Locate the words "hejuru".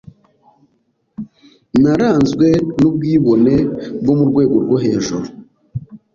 4.85-5.27